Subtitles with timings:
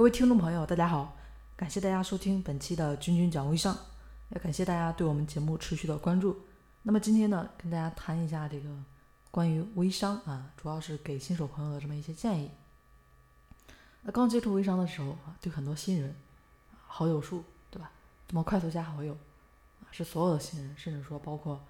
[0.00, 1.14] 各位听众朋友，大家好，
[1.54, 3.76] 感谢大家收听本期的君君讲微商，
[4.30, 6.40] 也感谢大家对我们节目持续的关注。
[6.84, 8.70] 那么今天呢，跟大家谈一下这个
[9.30, 12.50] 关于微商啊，主要是给新手朋友的这么一些建议。
[14.00, 16.16] 那刚接触微商的时候啊，对很多新人，
[16.86, 17.90] 好友数对吧？
[18.26, 19.14] 怎么快速加好友，
[19.90, 21.62] 是所有的新人，甚至说包括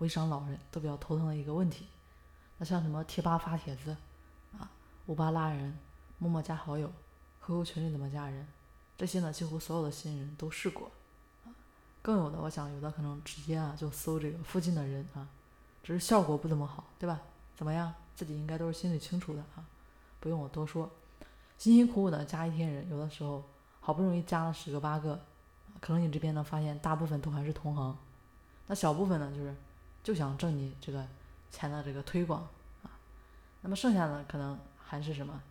[0.00, 1.86] 微商老人都比较头疼的一个问题。
[2.58, 3.96] 那像什么贴吧发帖子
[4.58, 4.70] 啊，
[5.06, 5.78] 五八拉人，
[6.18, 6.92] 陌陌加好友。
[7.50, 8.46] QQ 群里怎么加人？
[8.96, 10.88] 这些呢，几乎所有的新人都试过，
[12.00, 15.26] 更有的，我想有的可能直接啊就搜这个附近的人啊，
[15.82, 17.20] 只是效果不怎么好，对吧？
[17.56, 17.92] 怎么样？
[18.14, 19.64] 自己应该都是心里清楚的啊，
[20.20, 20.88] 不用我多说。
[21.58, 23.44] 辛辛苦苦的加一天人，有的时候
[23.80, 25.20] 好不容易加了十个八个，
[25.80, 27.98] 可能你这边呢发现大部分都还是同行，
[28.68, 29.54] 那小部分呢就是
[30.04, 31.04] 就想挣你这个
[31.50, 32.46] 钱的这个推广
[32.84, 32.94] 啊，
[33.62, 35.42] 那么剩下的可能还是什么？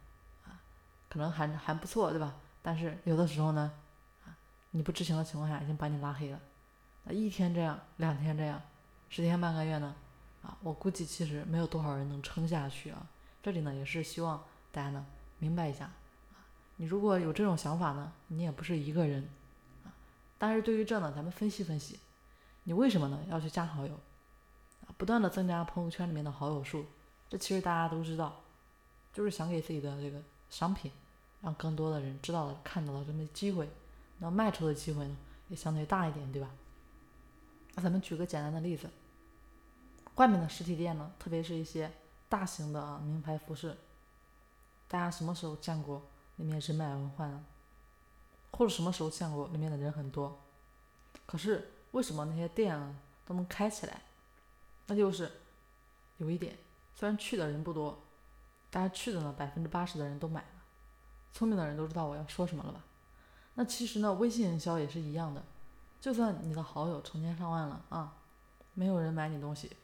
[1.09, 2.35] 可能还还不错，对吧？
[2.61, 3.71] 但是有的时候呢，
[4.25, 4.35] 啊，
[4.71, 6.39] 你不知情的情况下已经把你拉黑了。
[7.05, 8.61] 那一天这样，两天这样，
[9.09, 9.95] 十天半个月呢，
[10.43, 13.07] 啊，我估计其实没有多少人能撑下去啊。
[13.41, 15.05] 这里呢也是希望大家呢
[15.39, 15.85] 明白一下，
[16.33, 19.27] 啊，你如果有这种想法呢，你也不是一个人，
[19.85, 19.89] 啊，
[20.37, 21.97] 但是对于这呢，咱们分析分析，
[22.65, 23.93] 你为什么呢要去加好友？
[24.85, 26.85] 啊，不断的增加朋友圈里面的好友数，
[27.29, 28.41] 这其实大家都知道，
[29.13, 30.21] 就是想给自己的这个。
[30.49, 30.91] 商品，
[31.41, 33.69] 让更多的人知道了、看到了这么机会，
[34.17, 35.15] 那卖出的机会呢
[35.47, 36.49] 也相对大一点，对吧？
[37.75, 38.89] 那咱们举个简单的例子，
[40.15, 41.91] 外面的实体店呢，特别是一些
[42.27, 43.77] 大型的啊名牌服饰，
[44.87, 46.01] 大家什么时候见过
[46.37, 47.45] 里面人满为患呢？
[48.51, 50.41] 或者什么时候见过里面的人很多？
[51.25, 54.01] 可是为什么那些店啊都能开起来？
[54.87, 55.31] 那就是
[56.17, 56.57] 有一点，
[56.95, 57.97] 虽然去的人不多。
[58.71, 60.47] 大家去的呢，百分之八十的人都买了。
[61.31, 62.81] 聪明的人都知道我要说什么了吧？
[63.55, 65.43] 那其实呢，微信营销也是一样的。
[65.99, 68.13] 就算你的好友成千上万了啊，
[68.73, 69.75] 没有人买你东西，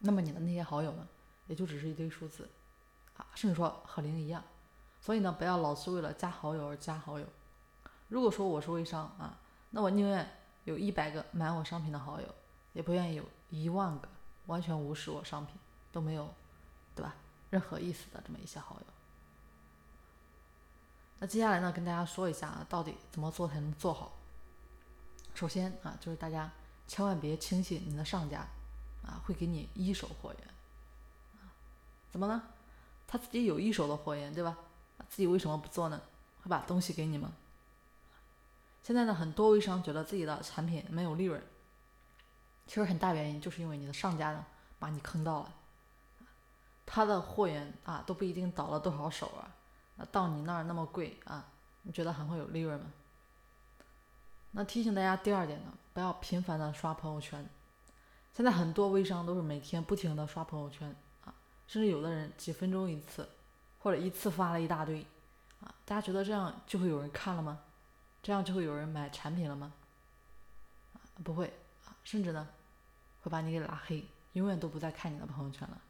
[0.00, 1.06] 那么你的那些好友呢，
[1.46, 2.48] 也就只是一堆数字
[3.16, 4.42] 啊，甚至说和零一样。
[5.00, 7.26] 所以呢，不要老是为了加好友而加好友。
[8.08, 9.38] 如果说我是微商啊，
[9.70, 10.30] 那我宁愿
[10.64, 12.26] 有一百个买我商品的好友，
[12.74, 14.08] 也不愿意有一万个
[14.46, 15.56] 完全无视我商品
[15.90, 16.32] 都没有，
[16.94, 17.14] 对吧？
[17.50, 18.86] 任何意思的这么一些好友，
[21.18, 24.12] 那接下来呢，跟大家说一下啊，到底怎么做才能做好？
[25.34, 26.50] 首先啊，就是大家
[26.86, 28.46] 千万别轻信你的上家
[29.04, 30.48] 啊，会给你一手货源？
[32.10, 32.42] 怎么呢？
[33.06, 34.56] 他自己有一手的货源，对吧？
[35.08, 36.00] 自己为什么不做呢？
[36.42, 37.32] 会把东西给你吗？
[38.82, 41.42] 现在呢，很多微商觉得自己的产品没有利润，
[42.66, 44.44] 其实很大原因就是因为你的上家呢
[44.78, 45.52] 把你坑到了。
[46.94, 49.50] 他的货源啊都不一定倒了多少手啊，
[49.96, 51.44] 那到你那儿那么贵啊，
[51.82, 52.86] 你觉得还会有利润吗？
[54.52, 57.44] 那提醒大家第二点呢，不要频繁的刷朋友圈。
[58.32, 60.94] 现在很多微商都是每天不停的刷朋友圈
[61.24, 61.34] 啊，
[61.66, 63.28] 甚至有的人几分钟一次，
[63.80, 65.04] 或者一次发了一大堆
[65.62, 67.58] 啊，大家觉得这样就会有人看了吗？
[68.22, 69.72] 这样就会有人买产品了吗？
[71.24, 71.52] 不会
[71.86, 72.46] 啊，甚至呢
[73.22, 75.80] 会把你给拉黑，永远都不再看你的朋友圈了。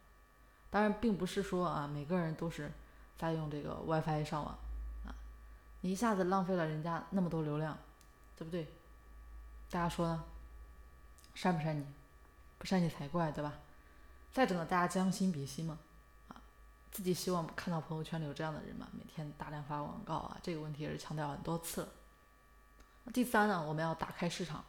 [0.75, 2.69] 当然，并不是说啊，每个人都是
[3.17, 4.59] 在用这个 WiFi 上网
[5.07, 5.15] 啊，
[5.83, 7.79] 你一下子浪费了人家那么多流量，
[8.37, 8.65] 对不对？
[9.71, 10.25] 大家说呢？
[11.33, 11.87] 删不删你？
[12.59, 13.53] 不删你才怪，对吧？
[14.33, 15.79] 再者呢，大家将心比心嘛，
[16.27, 16.43] 啊，
[16.91, 21.89] 自己希望看到朋友圈里有这样的人嘛，每天大量发广告啊，这个问题也是强调很多次了。
[23.13, 24.65] 第三呢，我们要打开市场，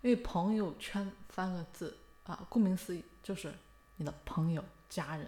[0.00, 3.54] 因为朋友圈三个字啊，顾名思义就是
[3.96, 4.64] 你的朋友。
[4.90, 5.26] 家人，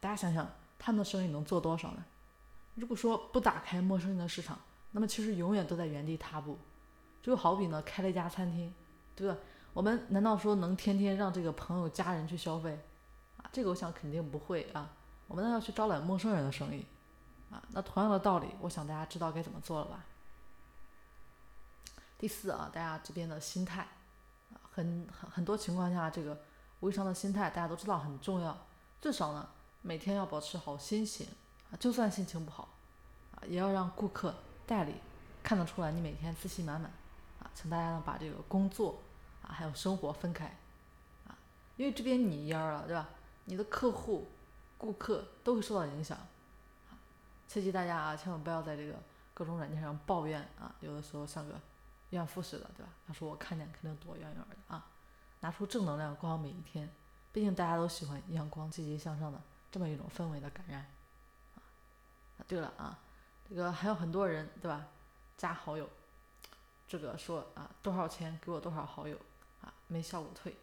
[0.00, 0.46] 大家想想，
[0.78, 2.04] 他们的生意能做多少呢？
[2.74, 4.58] 如果说不打开陌生人的市场，
[4.90, 6.58] 那么其实永远都在原地踏步。
[7.22, 8.74] 就好比呢，开了一家餐厅，
[9.14, 9.36] 对吧？
[9.72, 12.78] 我们难道说能天天让这个朋友家人去消费
[13.36, 13.48] 啊？
[13.52, 14.90] 这个我想肯定不会啊。
[15.28, 16.84] 我们呢要去招揽陌生人的生意
[17.50, 17.62] 啊。
[17.70, 20.04] 那同样的道理，我想大家知道该怎么做了吧？
[22.18, 23.86] 第四啊，大家这边的心态，
[24.72, 26.40] 很很很多情况下，这个
[26.80, 28.58] 微商的心态大家都知道很重要。
[29.02, 29.48] 至少呢，
[29.82, 31.26] 每天要保持好心情
[31.72, 32.68] 啊，就算心情不好
[33.34, 34.32] 啊，也要让顾客、
[34.64, 34.94] 代理
[35.42, 36.88] 看得出来你每天自信满满
[37.40, 37.50] 啊。
[37.52, 39.02] 请大家呢把这个工作
[39.42, 40.56] 啊还有生活分开
[41.26, 41.36] 啊，
[41.76, 43.08] 因为这边你蔫了，对吧？
[43.46, 44.28] 你的客户、
[44.78, 46.16] 顾客都会受到影响
[46.88, 46.94] 啊。
[47.48, 48.94] 切记大家啊，千万不要在这个
[49.34, 51.60] 各种软件上抱怨啊，有的时候像个
[52.10, 52.92] 怨妇似的，对吧？
[53.08, 54.86] 他说我看见肯定躲远远的啊，
[55.40, 56.88] 拿出正能量过好每一天。
[57.32, 59.40] 毕竟大家都喜欢阳光、积极向上的
[59.70, 60.86] 这么一种氛围的感染，
[61.54, 61.62] 啊，
[62.46, 62.98] 对了啊，
[63.48, 64.86] 这个还有很多人对吧？
[65.38, 65.88] 加好友，
[66.86, 69.18] 这个说啊多少钱给我多少好友
[69.60, 70.56] 啊，没效果退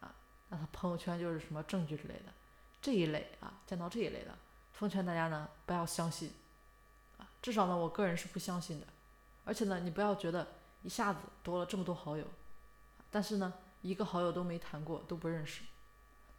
[0.00, 0.14] 啊，
[0.48, 2.32] 那他朋友圈就是什么证据之类的
[2.80, 4.38] 这一类啊，见到这一类的，
[4.72, 6.32] 奉劝大家呢不要相信
[7.18, 8.86] 啊，至少呢我个人是不相信的，
[9.44, 10.46] 而且呢你不要觉得
[10.82, 12.24] 一下子多了这么多好友，
[13.10, 13.52] 但是呢
[13.82, 15.62] 一个好友都没谈过都不认识，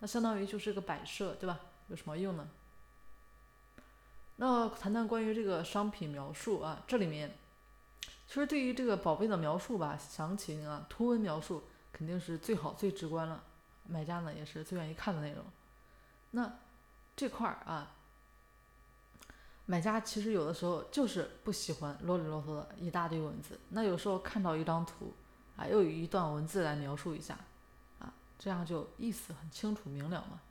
[0.01, 1.59] 那相当于就是个摆设对吧？
[1.87, 2.49] 有什么用呢？
[4.37, 7.37] 那谈谈关于这个商品描述啊，这里面
[8.27, 11.63] 其实对于这个宝贝的描述吧，详情啊，图文描述
[11.93, 13.43] 肯定是最好最直观了，
[13.87, 15.45] 买家呢也是最愿意看的内容。
[16.31, 16.51] 那
[17.15, 17.91] 这块儿啊，
[19.67, 25.13] 买家其实有的时候就是不喜欢啰里啰嗦的一大堆文字，那有时候看到一张图
[25.57, 27.37] 啊，又有一段文字来描述一下，
[28.43, 30.41] 这样就意思很清楚明了嘛，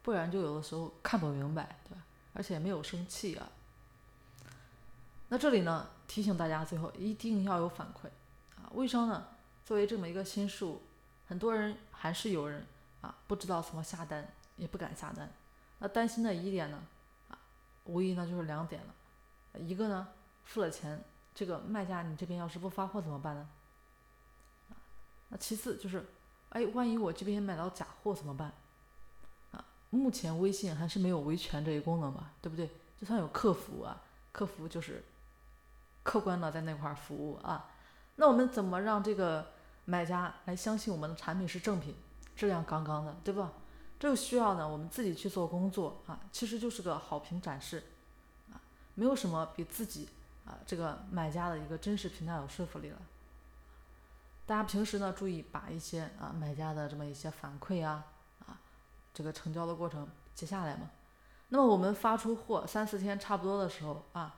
[0.00, 2.02] 不然就有的时候看不明白，对吧？
[2.34, 3.48] 而且没有生气啊。
[5.28, 8.06] 那这里呢，提醒大家，最后一定要有反馈
[8.56, 8.70] 啊。
[8.74, 9.26] 微商呢，
[9.64, 10.82] 作为这么一个新事物，
[11.26, 12.64] 很多人还是有人
[13.00, 14.24] 啊不知道怎么下单，
[14.54, 15.28] 也不敢下单。
[15.80, 16.80] 那担心的疑点呢，
[17.28, 17.36] 啊，
[17.86, 18.94] 无疑呢就是两点了。
[19.58, 20.06] 一个呢，
[20.44, 21.02] 付了钱，
[21.34, 23.48] 这个卖家你这边要是不发货怎么办呢？
[24.70, 24.78] 啊，
[25.30, 26.06] 那其次就是，
[26.52, 28.52] 哎，万一我这边买到假货怎么办？
[29.52, 32.70] 啊目前微信还是没有维权这一功能吧，对不对？
[32.98, 34.00] 就算有客服啊，
[34.32, 35.04] 客服就是
[36.02, 37.70] 客观的在那块儿服务啊。
[38.16, 39.52] 那我们怎么让这个
[39.86, 41.94] 买家来相信我们的产品是正品，
[42.36, 43.52] 质量杠杠的，对吧？
[43.98, 47.82] 这就需要呢我们自己去做工作啊，其实就是个好评展示
[48.52, 48.60] 啊，
[48.94, 50.08] 没有什么比自己
[50.44, 52.98] 啊这个买家的一个真实评价有说服力了。
[54.44, 58.04] 大家平时呢注意把一些啊买家的这么一些反馈啊
[58.46, 58.58] 啊。
[59.14, 60.90] 这个成交的过程截下来嘛，
[61.50, 64.34] 那么我们发出货三四天差不多的时候啊，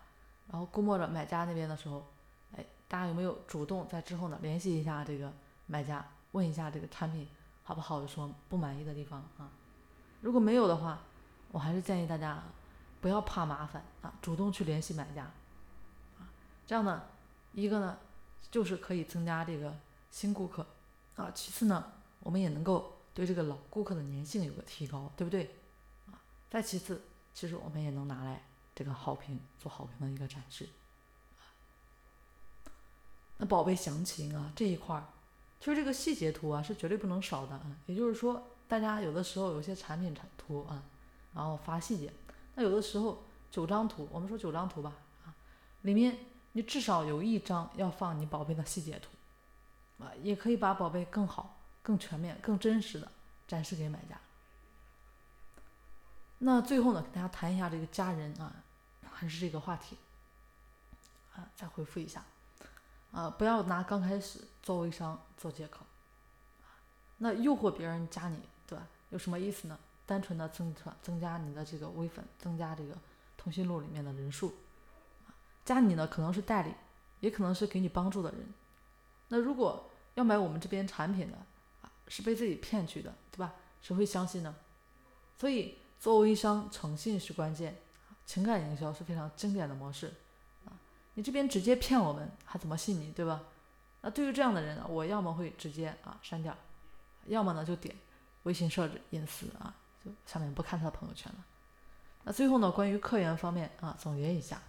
[0.49, 2.05] 然后估摸着买家那边的时候，
[2.57, 5.33] 哎，大家有没有主动在之后呢联系一下这个
[5.67, 7.29] 买家，问一下这个产品
[7.63, 9.49] 好不好，有什么不满意的地方啊？
[10.23, 10.99] 如果没有的话，
[11.53, 12.43] 我还是建议大家
[13.01, 15.23] 不要怕麻烦啊，主动去联系买家
[16.19, 16.27] 啊，
[16.67, 17.01] 这样呢，
[17.53, 17.97] 一个呢
[18.51, 19.73] 就是可以增加这个
[20.15, 20.65] 新顾客
[21.17, 22.93] 啊，其次呢，我们也能够。
[23.15, 25.55] 对这个老顾客的粘性有个提高，对不对？
[26.11, 26.19] 啊，
[26.51, 27.01] 再其次，
[27.33, 28.43] 其实我们也能拿来
[28.75, 30.69] 这个好评做好评的一个展示。
[33.37, 35.05] 那宝贝详情啊这一块儿，
[35.61, 37.77] 其实这个细节图啊是绝对不能少的啊。
[37.87, 40.83] 也就是说，大家有的时候有些产品产图啊，
[41.35, 42.13] 然后发细节，
[42.57, 44.93] 那有的时候九张图，我们说九张图吧
[45.25, 45.33] 啊，
[45.83, 46.19] 里面
[46.51, 49.11] 你至少有一张要放你宝贝的细节图
[50.23, 51.59] 也可以把宝贝更好。
[51.85, 53.13] 更全面、更真实的
[53.47, 54.19] 展示给买家。
[56.39, 58.57] 那最后呢，跟大家谈一下这个家人啊，
[59.13, 59.99] 还是这个话题
[61.37, 62.25] 啊，再回复一下
[63.13, 65.85] 啊，不要拿刚开始做微商做借口
[67.19, 68.87] 那诱惑别人加你，对吧？
[69.11, 69.79] 有什么意思呢？
[70.07, 72.97] 单纯的增加增加你的这个微粉，增加这个
[73.37, 74.55] 通讯录里面的人数
[75.67, 76.73] 加你呢，可能是代理，
[77.21, 78.55] 也可能是给你帮助的人。
[79.29, 81.37] 那如果要买我们这边产品的，
[81.83, 83.55] 啊是被自己骗去的，对吧？
[83.81, 84.55] 谁会相信呢？
[85.37, 87.77] 所以做微商，诚信是关键，
[88.25, 90.13] 情感营销是非常经典的模式
[90.65, 90.73] 啊！
[91.15, 93.43] 你这边直接骗我们，还怎么信你，对吧？
[94.01, 96.57] 那对于这样的人呢，我要么会直接啊删掉，
[97.27, 97.95] 要么呢就点
[98.45, 99.75] 微信设置隐私啊，
[100.05, 101.45] 就下面不看他的朋友圈了。
[102.23, 104.63] 那最后呢，关于客源方面啊，总结一下，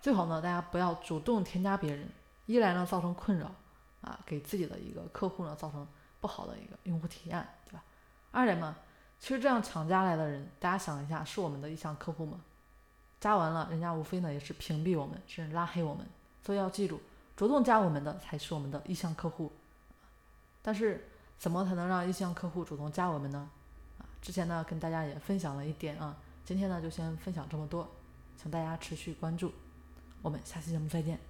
[0.00, 2.08] 最好呢大家不要主动添加别人，
[2.46, 3.52] 一来呢造成困扰
[4.00, 5.86] 啊，给自己的一个客户呢造成。
[6.20, 7.82] 不好的一个用户体验，对吧？
[8.30, 8.76] 二点嘛，
[9.18, 12.38] 其实这样抢加来的人，大家想一下，是我们的意向客户吗？
[13.18, 16.06] 加完了，人家无非呢也是屏蔽我们，甚至拉黑我们。
[16.44, 17.00] 所以要记住，
[17.36, 19.50] 主动加我们的才是我们的意向客户。
[20.60, 23.48] 但是怎么才能让意向客户主动加我们呢？
[23.98, 26.14] 啊，之前呢跟大家也分享了一点啊，
[26.44, 27.90] 今天呢就先分享这么多，
[28.36, 29.50] 请大家持续关注，
[30.20, 31.29] 我们下期节目再见。